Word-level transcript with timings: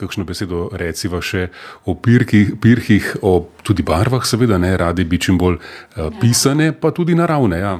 kakšno 0.00 0.24
besedo 0.28 0.68
reciva 0.80 1.20
še 1.24 1.48
o 1.84 1.94
pirkih, 1.94 2.54
pirhih, 2.62 3.12
o 3.22 3.36
tudi 3.66 3.84
barvah, 3.86 4.24
seveda, 4.26 4.58
ne 4.58 4.72
radi 4.80 5.04
bi 5.04 5.20
čim 5.20 5.38
bolj 5.40 5.58
uh, 5.60 6.08
pisane, 6.20 6.72
pa 6.72 6.94
tudi 6.96 7.16
naravne. 7.18 7.60
Ja. 7.60 7.74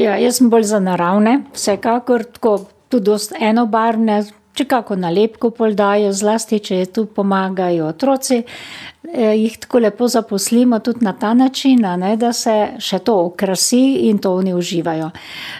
Ja, 0.00 0.16
jaz 0.16 0.40
sem 0.40 0.48
bolj 0.50 0.70
za 0.70 0.80
naravne, 0.82 1.42
vsekakor 1.54 2.24
tako, 2.38 2.56
tudi 2.92 3.10
dost 3.10 3.34
enobarvne, 3.38 4.22
če 4.52 4.66
kako 4.68 4.96
nalepko 5.00 5.50
poldajo, 5.56 6.12
zlasti, 6.12 6.60
če 6.60 6.84
tu 6.92 7.06
pomagajo 7.06 7.86
otroci, 7.88 8.42
eh, 8.42 9.32
jih 9.36 9.56
tako 9.64 9.80
lepo 9.84 10.08
zaposlimo 10.08 10.78
tudi 10.84 11.04
na 11.04 11.12
ta 11.12 11.32
način, 11.34 11.80
ne, 11.98 12.16
da 12.16 12.32
se 12.32 12.74
še 12.78 12.98
to 12.98 13.14
okrasi 13.26 14.08
in 14.08 14.18
to 14.18 14.34
oni 14.36 14.52
uživajo. 14.54 15.10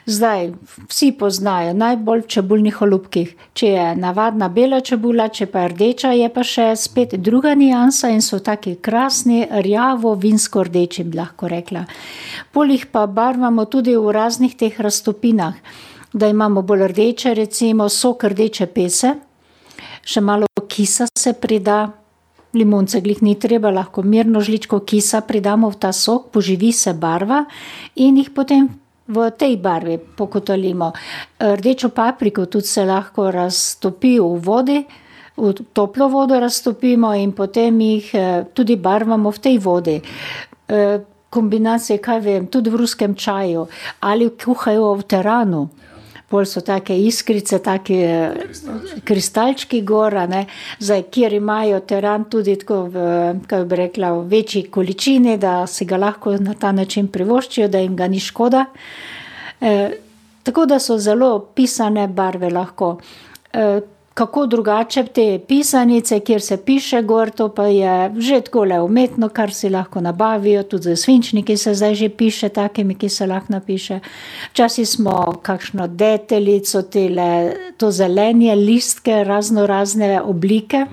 Zdaj, 0.06 0.52
vsi 0.88 1.12
poznajo 1.18 1.72
najbolj 1.74 2.26
čebulnih 2.28 2.82
olupkih, 2.82 3.34
če 3.54 3.66
je 3.66 3.86
navadna 3.96 4.48
bela 4.48 4.80
čebula, 4.80 5.28
če 5.28 5.46
pa 5.46 5.64
je 5.64 5.72
rdeča, 5.72 6.12
je 6.12 6.28
pa 6.28 6.44
še 6.44 6.72
spet 6.76 7.16
druga 7.16 7.54
nijansa 7.54 8.12
in 8.12 8.20
so 8.20 8.38
taki 8.38 8.76
krasni, 8.76 9.46
rjavo, 9.50 10.14
vinsko 10.14 10.64
rdeči, 10.68 11.04
bi 11.04 11.16
lahko 11.16 11.48
rekla. 11.48 11.86
Polih 12.52 12.86
pa 12.92 13.06
barvamo 13.06 13.64
tudi 13.64 13.96
v 13.96 14.12
raznih 14.12 14.56
teh 14.56 14.80
raztopinah 14.80 15.90
da 16.12 16.28
imamo 16.28 16.62
bolj 16.62 16.86
rdeče, 16.88 17.34
recimo 17.34 17.88
sok 17.88 18.24
rdeče 18.24 18.66
pese, 18.66 19.14
še 20.04 20.20
malo 20.20 20.46
kisa 20.68 21.06
se 21.18 21.32
prida, 21.32 21.92
limonce 22.54 23.00
glih 23.00 23.22
ni 23.22 23.34
treba, 23.40 23.70
lahko 23.70 24.02
mirno 24.02 24.40
žličko 24.40 24.82
kisa 24.84 25.22
pridamo 25.24 25.70
v 25.72 25.78
ta 25.80 25.92
sok, 25.92 26.30
poživi 26.32 26.72
se 26.72 26.92
barva 26.92 27.44
in 27.96 28.18
jih 28.20 28.30
potem 28.34 28.68
v 29.08 29.30
tej 29.38 29.56
barvi 29.56 29.98
pokotolimo. 29.98 30.92
Rdečo 31.40 31.88
papriko 31.88 32.46
tudi 32.46 32.66
se 32.66 32.84
lahko 32.84 33.30
raztopi 33.30 34.18
v 34.20 34.36
vodi, 34.38 34.82
v 35.36 35.52
toplo 35.72 36.08
vodo 36.08 36.38
raztopimo 36.40 37.14
in 37.14 37.32
potem 37.32 37.80
jih 37.80 38.12
tudi 38.54 38.76
barvamo 38.76 39.30
v 39.32 39.38
tej 39.38 39.58
vodi. 39.58 39.96
Kombinacije, 41.32 41.98
kaj 41.98 42.20
vem, 42.20 42.46
tudi 42.52 42.70
v 42.70 42.76
ruskem 42.76 43.16
čaju 43.16 43.66
ali 44.00 44.28
kuhajo 44.36 44.92
v 45.00 45.08
teranu. 45.08 45.68
Pol 46.32 46.46
so 46.48 46.62
take 46.64 46.96
iskrice, 46.96 47.58
taki 47.60 47.98
kristalčki 49.04 49.82
gor, 49.84 50.16
a 50.16 50.26
ne. 50.26 50.46
Zdaj, 50.80 51.02
kjer 51.12 51.36
imajo 51.36 51.82
teran 51.84 52.24
tudi 52.32 52.56
tako 52.56 52.86
v, 52.88 53.02
kako 53.46 53.68
bi 53.68 53.80
rekla, 53.82 54.14
v 54.16 54.24
večji 54.32 54.62
količini, 54.72 55.36
da 55.38 55.66
si 55.68 55.84
ga 55.84 56.00
lahko 56.00 56.38
na 56.40 56.54
ta 56.56 56.72
način 56.72 57.10
privoščijo, 57.12 57.68
da 57.68 57.84
jim 57.84 57.96
ga 57.96 58.08
ni 58.08 58.20
škoda. 58.20 58.64
tako 60.42 60.66
da 60.66 60.78
so 60.78 60.98
zelo 60.98 61.38
pisane 61.54 62.08
barve 62.08 62.50
lahko. 62.50 62.96
Kako 64.14 64.46
drugače 64.46 65.04
te 65.04 65.40
pisanice, 65.48 66.20
kjer 66.20 66.40
se 66.42 66.56
piše 66.56 67.02
gor, 67.02 67.30
to 67.30 67.48
pa 67.48 67.66
je 67.66 68.10
že 68.18 68.40
takole 68.40 68.80
umetno, 68.80 69.28
kar 69.28 69.54
si 69.54 69.70
lahko 69.70 70.00
nabavijo, 70.00 70.62
tudi 70.62 70.96
s 70.96 71.04
svinčniki 71.04 71.56
se 71.56 71.74
zdaj 71.74 71.94
že 71.94 72.08
piše, 72.08 72.48
takimi, 72.48 72.94
ki 72.94 73.08
se 73.08 73.26
lahko 73.26 73.52
napiše. 73.52 74.00
Včasih 74.50 74.88
smo 74.88 75.38
kakšno 75.42 75.86
deteljico, 75.86 76.82
tele, 76.82 77.54
to 77.76 77.90
zelenje, 77.90 78.54
listke, 78.54 79.24
raznorazne 79.24 80.20
oblike, 80.20 80.86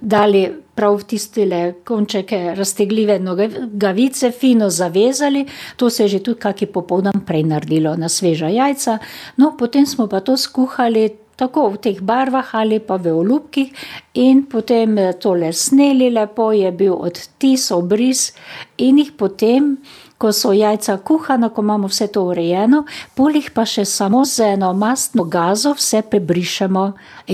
dali 0.00 0.48
prav 0.76 0.98
v 1.00 1.04
tistele 1.08 1.60
končke 1.84 2.54
raztegljive 2.56 3.18
nogavice, 3.18 4.30
fino 4.30 4.70
zavezali, 4.70 5.46
to 5.76 5.90
se 5.90 6.04
je 6.04 6.08
že 6.08 6.18
tudi 6.22 6.40
kak 6.40 6.64
popoldan 6.72 7.24
prej 7.26 7.42
naredilo 7.42 7.96
na 7.96 8.08
sveža 8.08 8.48
jajca. 8.48 8.98
No, 9.36 9.56
potem 9.58 9.86
smo 9.86 10.06
pa 10.06 10.20
to 10.20 10.36
skuhali 10.36 11.25
tako 11.36 11.68
v 11.76 11.80
teh 11.84 12.00
barvah 12.00 12.54
ali 12.56 12.80
pa 12.80 12.96
v 12.96 13.12
olupkih 13.12 13.72
in 14.14 14.46
potem 14.48 14.96
tole 15.20 15.52
sneli 15.52 16.10
lepo, 16.10 16.52
je 16.52 16.72
bil 16.72 16.96
odtis, 16.96 17.70
obris 17.70 18.32
in 18.76 18.98
jih 18.98 19.12
potem, 19.16 19.76
ko 20.18 20.32
so 20.32 20.52
jajca 20.56 20.96
kuhana, 21.04 21.50
ko 21.52 21.60
imamo 21.62 21.88
vse 21.92 22.08
to 22.12 22.22
urejeno, 22.30 22.84
pol 23.14 23.36
jih 23.36 23.50
pa 23.52 23.66
še 23.68 23.84
samo 23.84 24.24
z 24.24 24.54
eno 24.56 24.72
mastno 24.72 25.26
gazo 25.28 25.74
vse 25.76 26.00
prebrišemo 26.10 26.84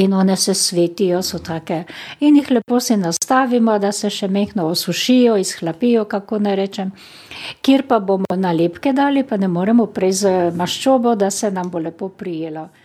in 0.02 0.14
one 0.18 0.36
se 0.36 0.54
svetijo, 0.54 1.22
so 1.22 1.38
take. 1.38 1.84
In 2.20 2.36
jih 2.36 2.50
lepo 2.50 2.80
si 2.80 2.96
nastavimo, 2.98 3.78
da 3.78 3.92
se 3.92 4.10
še 4.10 4.28
majhno 4.28 4.66
osušijo, 4.74 5.38
izhlapijo, 5.38 6.04
kako 6.10 6.42
naj 6.42 6.56
rečem. 6.58 6.90
Kjer 7.62 7.86
pa 7.86 8.00
bomo 8.00 8.34
nalepke 8.36 8.92
dali, 8.92 9.22
pa 9.22 9.38
ne 9.38 9.48
moremo 9.48 9.86
prej 9.86 10.12
z 10.12 10.32
maščobo, 10.58 11.14
da 11.14 11.30
se 11.30 11.50
nam 11.50 11.70
bo 11.70 11.78
lepo 11.78 12.08
prijelo. 12.08 12.68